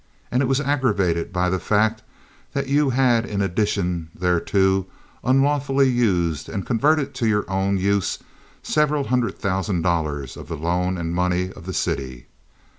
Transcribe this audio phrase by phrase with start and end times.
[0.31, 2.01] And it was aggravated by the fact
[2.53, 4.87] that you had in addition thereto
[5.23, 8.17] unlawfully used and converted to your own use
[8.63, 12.25] several hundred thousand dollars of the loan and money of the city.